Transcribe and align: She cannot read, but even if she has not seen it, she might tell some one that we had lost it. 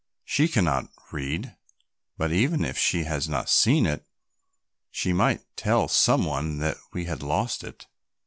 She 0.25 0.47
cannot 0.47 0.89
read, 1.11 1.55
but 2.17 2.31
even 2.31 2.65
if 2.65 2.75
she 2.75 3.03
has 3.03 3.29
not 3.29 3.51
seen 3.51 3.85
it, 3.85 4.03
she 4.89 5.13
might 5.13 5.41
tell 5.55 5.87
some 5.87 6.25
one 6.25 6.57
that 6.57 6.77
we 6.91 7.05
had 7.05 7.21
lost 7.21 7.63
it. 7.63 7.85